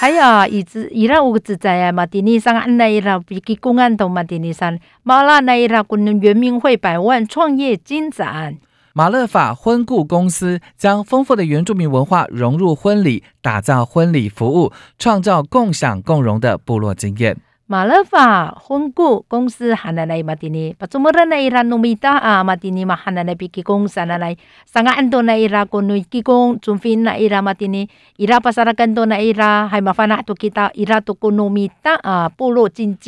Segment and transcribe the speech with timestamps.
[0.00, 8.56] 还有以之伊拉有只在啊，马蒂尼上安那伊拉比基公安同马蒂尼上马拉那伊拉跟圆明会百万创业金展。
[8.94, 17.36] 马勒法婚顾公司将丰富的原住民文化融入婚礼，打造婚礼服务，创造共享共荣的部落经验。
[17.70, 27.88] 马勒法婚顾公司喊来来马蒂尼，把中国人那伊拉努米达啊马蒂尼嘛喊来来比基公司来来，上个安多那伊拉 con nui ki kong chumfin na ira matini
[28.18, 32.98] ira pasarakan to na ira hay mafana to kita ira to konomita 啊部落经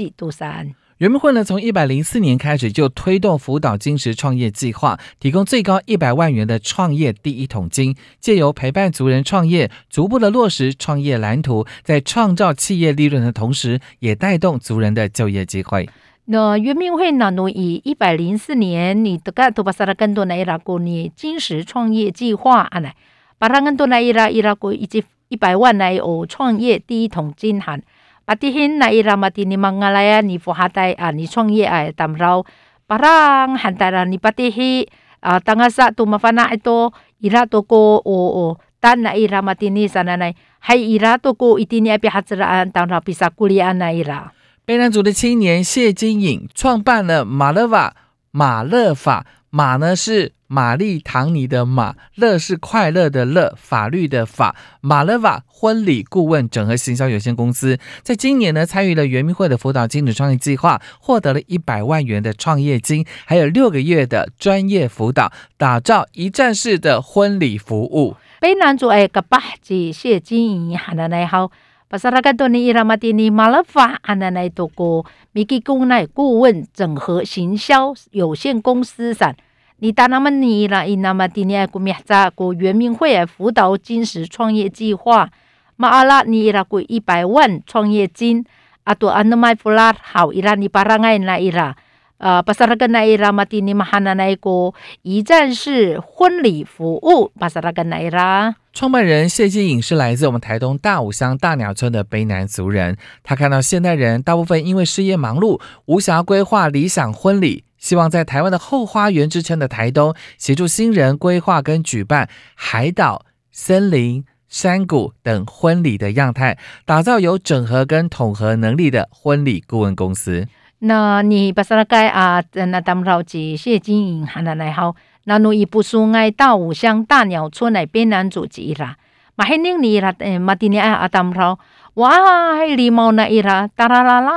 [1.03, 15.91] 圆明会呢，从一百零四年开始就推动辅导金石创业计划，提供最高一百万元的创业第一桶金，借由陪伴族人创业，逐步的落实创业蓝图，在创造企业利润的同时，也带动族人的就业机会。
[16.27, 17.33] 那圆明会呢？
[17.33, 22.95] 侬以一百零四年，你这个都巴萨拉更多那伊拉过你金石创业计划啊来，
[23.41, 27.83] 把它更多那伊拉伊拉过以及一百万来哦创业第一桶金喊。
[28.27, 32.43] 阿弟兄那伊拉嘛蒂尼玛阿拉呀，你富哈代，你创业啊，当然，
[32.87, 34.89] 巴朗汉代啦，你巴弟
[35.21, 44.33] 啊，当阿萨都麻烦那一多，伊拉多哥哦哦，但那伊拉嘛蒂尼啥奶奶，还伊拉多哥伊蒂尼阿比哈子拉安，当比萨古里安那伊拉。
[44.65, 47.95] 贝兰族的青年谢金颖创办了马勒瓦
[48.31, 50.33] 马勒法马呢是。
[50.53, 68.17] 玛丽唐尼的马，乐是快乐的乐，法律的法，马勒瓦婚礼顾问整合行销有限公司，在今年呢参与了圆明会的辅导金主创业计划，获得了一百万元的创业金，还有六个月的专业辅导，打造一站式的婚礼服务。
[68.39, 71.51] 卑南族哎个巴吉谢金颖喊的来好。
[71.89, 75.05] Pasarakan to ni Iramati ni Malafa ananay to ko
[75.35, 79.37] Miki Kung na 顾问整合行销有限公司散，
[79.83, 85.29] 你打那么你啦，伊那么今年古米扎古圆明会辅导金石创业计划，
[85.75, 88.45] 马阿拉你啦古一百万创业金，
[88.85, 91.75] 阿多安那麦弗拉好伊拉尼巴拉爱那伊拉。
[92.19, 94.73] 呃，巴萨拉根那伊拉马蒂尼马哈那那个
[95.03, 98.55] 一站式婚礼服务，巴萨拉根那伊拉。
[98.73, 102.97] 创办人谢金颖是来自我们台东大武乡大鸟村的卑南族人。
[103.25, 116.57] 他看到现代人大部分因为事业忙碌，无暇规划理想婚礼，希望在台湾的后花园之称的台东，协助新人规划跟举办海岛、森林、山谷等婚礼的样态，
[116.87, 120.47] 打造有整合跟统合能力的婚礼顾问公司。
[120.79, 124.95] 那你巴萨拉盖啊，那当老几谢金银喊的来好，
[125.25, 128.97] 那侬一不苏爱大武乡大鸟村来边男主几啦，
[129.35, 131.59] 马黑宁你啦，马蒂尼爱阿当老，
[131.95, 134.31] 哇还礼貌那伊啦，达啦啦啦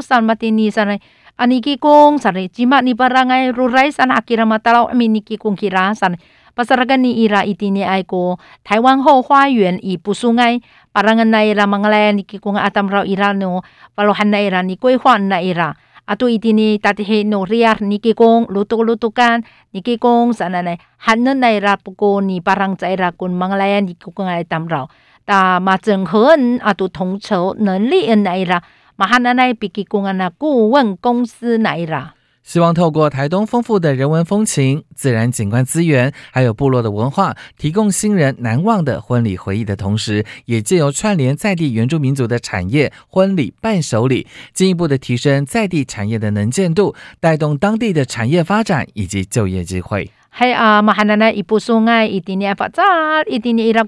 [0.00, 1.00] ，san 马蒂尼 san ani
[1.38, 5.94] ki kong san jima ni barangay ruray san akira matalaw ami ni ki kong kira
[5.94, 6.18] san
[6.58, 10.58] pasaragan ni ira itini ay ko Taiwan ho 花园以不苏爱
[10.90, 13.62] parangan na ira mangalaya ni ki kong atam raw ira no
[13.94, 15.78] palohan na ira ni 规划 na ira
[16.08, 19.44] ato itini tatihe no riar ni kikong lutuk-lutukan
[19.76, 23.94] ni kikong sana na hanan na ira puko ni parang sa ira kun mangalayan ni
[23.94, 24.88] kikong ay tamraw
[25.28, 26.34] ta ma 整合
[26.64, 28.64] ato 统筹能力那 ira
[28.98, 50.10] mahana na pikikong na 顾问公司那 ira 希望透过台东丰富的人文风情、自然景观资源，还有部落的文化，提供新人难忘的婚礼回忆的同时，也借由串联在地原住民族的产业、婚礼伴手礼，进一步的提升在地产业的能见度，带动当地的产业发展以及就业机会。
[50.38, 53.84] hay ah mahanana ipusungai itini apa tsar itini ira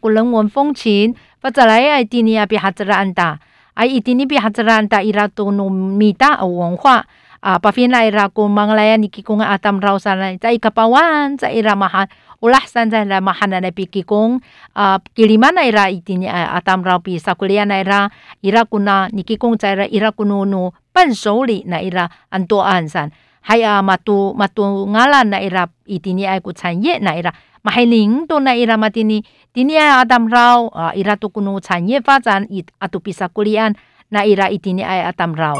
[3.81, 6.45] kulang won fongchin patsalai ai itini api hatsaranta ai itini pi hatsaranta ira tunu mita
[6.45, 7.05] 文化
[7.41, 12.05] ah pafina ira ko manglaya ni kikong atam raw sana sa ikapawan sa ira mahan
[12.45, 14.45] ulah san sa la mahana na pikikong
[14.77, 18.13] ah kilimana ira itini atam raw pi sa kuliah na ira
[18.45, 23.09] ira kuna ni kikong sa ira ira kuno no 伴手礼 na ira anto ansan
[23.49, 28.41] hay ah matu matu ngalan na ira itini ay ku 产业 na ira mahiling to
[28.41, 31.29] na ira matini tini ay atam raw ah, ira to
[31.87, 33.75] 业发展 it atu pisa kulian
[34.11, 35.55] na ira itini ay atam raw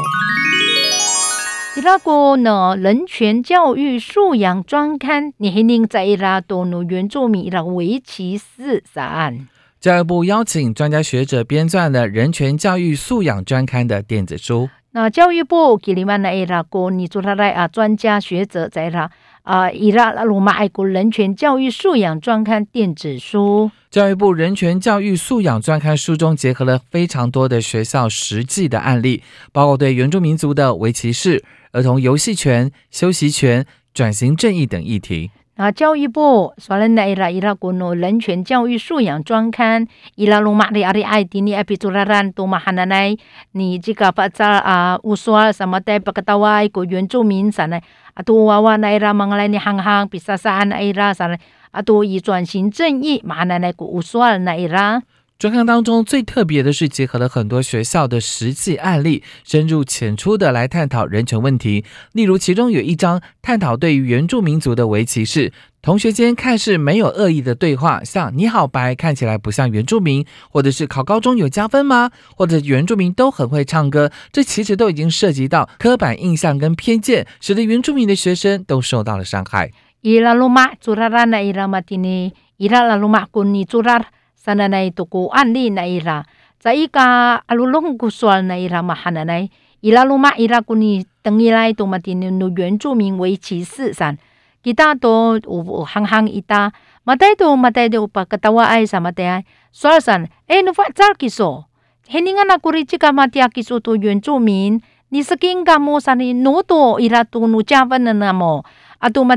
[1.77, 9.47] 伊拉个呢人权教育素养专刊，你还能在伊拉多努原住民伊拉围棋四三。
[9.79, 14.69] 教育部邀请专家学者编撰了人权教育素养专刊的电子书。
[14.91, 19.09] 那教育部给你们那伊拉个你做他来啊专家学者在伊拉
[19.43, 23.71] 啊，伊拉鲁马爱国人权教育素养专刊电子书。
[23.89, 35.31] 教育部人权教育素养专刊书中结合了非常多的学校实际的案例，包括对原住民族的围棋式、儿童游戏权、休息权、转型正义等议题。
[35.61, 39.85] 啊，教育部说了那伊拉伊拉国诺人权教育素养专刊，
[40.15, 43.15] 伊拉罗马的阿里爱迪尼阿比祖拉兰多马哈奶奶，
[43.51, 47.79] 你这个发扎啊乌索什么的巴格达瓦一个原住民啥呢？
[48.15, 51.37] 啊，多娃娃那伊拉忙来你行行比萨萨那伊拉啥呢？
[51.69, 55.03] 啊，多以转型正义马奶奶个乌索那伊拉。
[55.41, 61.83] 专刊当中最特别的是，结合了很多学校的实际案例，深入浅出的来探讨人权问题。
[62.11, 65.51] 例如，其中有一章探讨对于原住民族的围棋士，
[65.81, 72.11] 同学间看似没有恶意的对话，像“你好白”看起来不像原住民，或者是考高中有加分吗？
[72.35, 79.71] 或者原住民都很会唱歌，这其实都已经涉及到刻板印象跟偏见，使得原住民的学生都受到了伤害。
[80.01, 84.05] 伊拉鲁马祖拉拉那伊拉马蒂尼，伊拉拉鲁马古尼祖拉。
[84.41, 86.25] Sana nay tuku anli na ira
[86.57, 89.53] za ika alulong kuswal na ira mahana nay
[89.85, 94.17] ila luma ira kuni tengilai tu matin nu 原住民为歧视 san
[94.65, 96.73] kita to u hang hang ita
[97.05, 101.13] matay to matay do pa katawa ay sa matay swal san eh nu fa tsar
[101.21, 101.69] kiso
[102.09, 104.81] heningan aku ri chika matia kiso to 原住民
[105.13, 106.33] 你是跟噶么啥呢？
[106.41, 108.63] 诺多伊拉都努加分的那么，
[108.99, 109.35] 啊，都马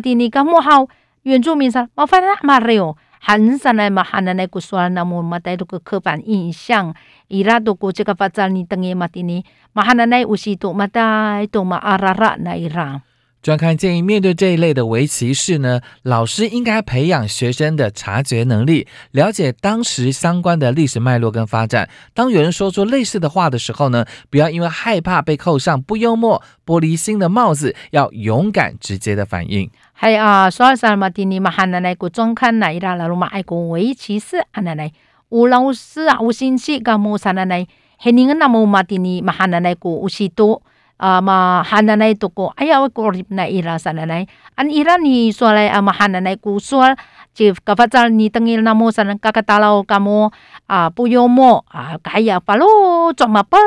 [3.26, 3.56] 蒂尼噶么好原住民啥？
[3.56, 3.56] 我发现马热哦。
[3.56, 6.94] 很少来嘛，汉人来古说那么嘛带这个刻板印象，
[7.28, 13.02] 伊拉都过这个发展你等于嘛的呢，嘛汉人来有时都嘛带都嘛阿拉拉那伊拉。
[13.42, 21.90] 专刊建议，面对这一类的围棋士呢，老师应该培养学生的察觉能力，了解当时相关的历史脉络跟发展。
[22.14, 29.70] 当有人说出类似的话的时候呢，不要因为害怕被扣上不幽默、玻璃心的帽子，要勇敢直接的反应。
[29.96, 31.08] 还啊，说啥嘛？
[31.08, 34.92] 今年嘛，汉奶奶个专刊来啦，老嘛爱个围棋士，汉奶奶
[35.30, 37.66] 有老师啊，有信息个莫啥奶奶，
[37.98, 40.60] 黑年个那么嘛，今年嘛汉奶奶个有许多。
[40.96, 44.24] 啊嘛汉奶奶都过，哎呀我过入那伊拉啥奶奶，
[44.54, 46.96] 安伊拉你说来啊嘛汉奶奶古说，
[47.34, 49.12] 就个发展你等于那么啥呢？
[49.16, 50.32] 个个大佬个么
[50.68, 53.58] 啊不幽默啊，哎呀巴鲁做嘛巴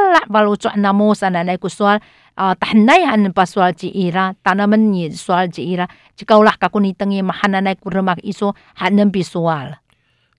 [6.17, 6.53] 就够了。
[6.59, 8.13] 噶过你等于嘛，还能来古德嘛？
[8.21, 9.77] 一说还能别说啊了。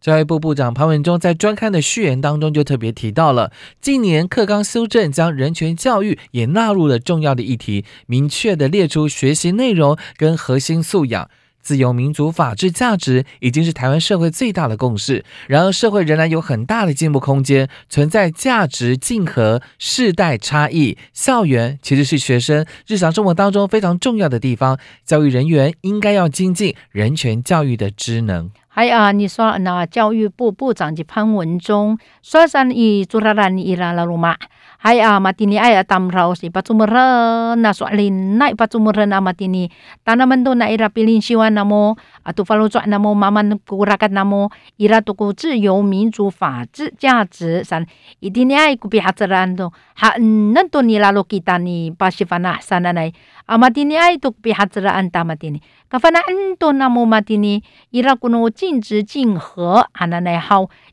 [0.00, 11.28] 教育部部长潘文忠在专刊的序言当中就特别提到了，近年课纲修正将人权教育也纳入了重要的议题，明确的列出学习内容跟核心素养。
[11.68, 15.22] 自由、民主、法治价值已经是台湾社会最大的共识。
[15.48, 20.96] 然而，社会仍然有很大的进步空间，存在价值竞合、世代差异。
[21.12, 28.50] 校园其实是学生日常生活当中非常重要的地方，教育人员应该要精进人权教育的职能。
[28.78, 34.36] 哎啊，你说那教育部部长的潘文忠，说上伊做啥人伊拉拉罗马？
[34.82, 39.68] 哎啊，马蒂尼爱呀，他们老是不怎么认，那说哩那不怎么认啊，马蒂尼。
[40.04, 47.84] 他曼多那伊拉比林希望那么啊，都法罗转那么慢慢古拉格那么伊拉都古自由民主法治价值上，
[48.20, 53.12] 伊蒂尼哎古比哈子兰都哈嗯，那多尼拉罗基达尼巴西凡纳上那来。
[53.48, 53.56] 好，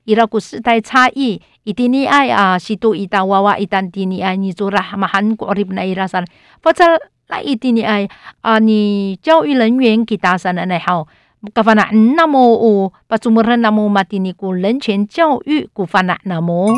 [0.05, 6.23] 伊拉个时代差异，一定你爱啊，是都一旦娃娃一旦的你爱，你做了嘛韩国的那伊拉啥，
[6.63, 6.85] 或者
[7.27, 8.07] 来一定你爱
[8.39, 11.05] 啊，你教育人员给打上的那好。
[11.53, 16.73] Kafana namo o patsumuran namo matini ku 人权教育 ku fana namo。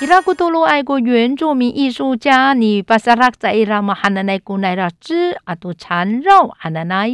[0.00, 7.08] 伊拉古多罗爱国原住民艺术家，尼巴萨拉在伊拉马哈那奈古奈拉之阿杜缠绕哈那奈。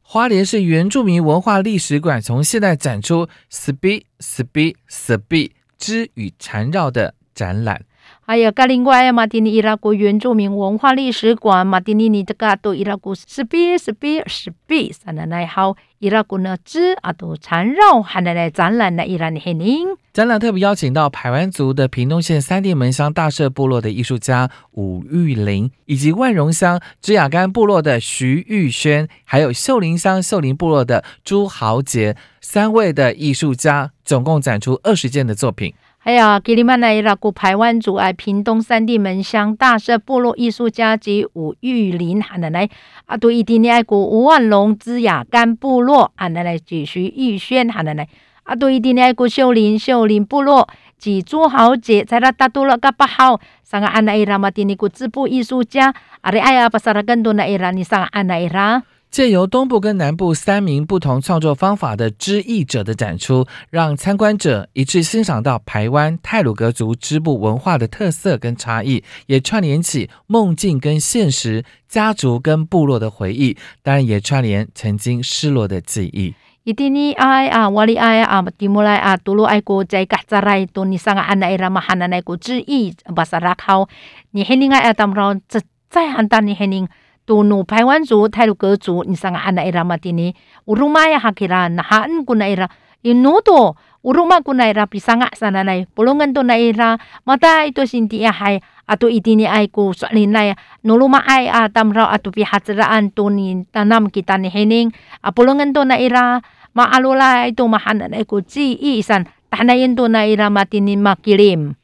[0.00, 7.82] 花莲市原住民文化历史馆从现代展出 “spi spi spi” 之与缠绕的展览。
[8.24, 19.88] 还有噶另外马丁尼伊拉国原住民文化历史馆，马丁尼尼这个都伊拉国 spi spi spi 三奶奶好，伊拉国呢之啊都缠绕还奶奶展览呢伊拉尼黑宁。
[20.12, 35.74] 展览特别邀请到排湾族的屏东县三地门乡大社部落的艺术家武玉林，以及万荣乡芝雅干部落的徐玉轩，还有秀林乡秀林部落的朱豪杰三位的艺术家，总共展出二十件的作品。
[36.04, 42.68] 还有吉里曼奈伊拉古排湾族哎屏东三地门乡大社部落艺术家及吴玉林喊奶奶
[43.06, 48.08] 啊，对一定爱古吴万龙芝雅干部落喊奶奶及徐玉轩喊奶奶。
[48.42, 50.68] 啊，对，今年个秀林秀林部落
[50.98, 58.82] 及朱豪杰在那达多了个八号，上个安那伊拉嘛，今年个织布艺术家，啊，你哎呀，把啥个更多那伊拉，你上个安那伊拉。
[59.12, 76.34] 借由东部跟南部三名不同创作方法的织艺者的展出，让参观者一致欣赏到台湾泰鲁格族织布文化的特色跟差异，也串联起梦境跟现实、家族跟部落的回忆，当然也串联曾经失落的记忆。
[76.64, 83.86] 一定你爱啊，我里爱啊，蒂莫来啊，杜鲁爱国在嘎扎来，多你上个安奈拉嘛，汉奈国之意，巴萨拉考，
[84.30, 86.88] 你黑宁爱啊，当然这再汉丹你黑宁，
[87.32, 90.36] 杜努台湾族、泰鲁格族，你上个安奈拉嘛，蒂尼，
[90.66, 92.68] 乌鲁玛呀哈基拉，那哈恩古奈拉，
[93.00, 93.74] 因努多。
[94.02, 99.06] uruma ko na ira pisanga sana nay pulungan to na ira mata ito sinti hay ato
[99.06, 104.34] itini ay ko salin nay nuluma ay atam raw ato pihatsaraan to ni tanam kita
[104.42, 104.90] ni hening
[105.22, 106.42] apulungan to na ira
[106.74, 111.78] maalula ito mahanan ay ko ji isan tanayin to na ira matinin makilim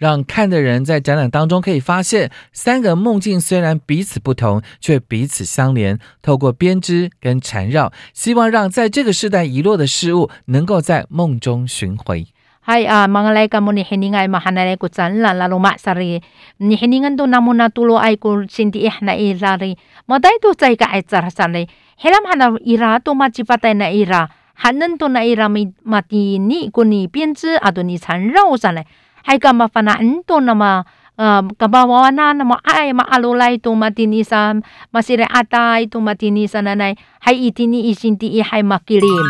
[0.00, 5.98] 让看的人在展览当中可以发现，三个梦境虽然彼此不同，却彼此相连。
[6.22, 12.26] 透过编织跟缠绕，希望让在这个时代遗落的事物，能够在梦中寻回。
[12.64, 16.20] Hai ah mga ka mo ni hininga ay mahanalay ko san la lalo ma sari
[16.60, 19.76] ni hiningan do namo na tulo ay ko sinti eh na irari
[20.06, 21.66] maday to chay ka ay tsara sanay
[22.00, 24.28] helam hana ira to machipatay na ira
[24.60, 28.84] hanan to na ira mi mati ni ko ni 编织 ado ni 缠绕 sanay
[29.30, 30.82] hay ka mafanaan to na ma
[31.14, 34.58] uh, kabawana na ma ai ma alolai to matinisa
[34.90, 39.26] masire atai to matini sa nanai hai itini isinti i hai makilim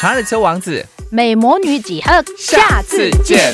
[0.00, 0.82] 查理车王子，
[1.12, 3.52] 美魔女几何，下次见。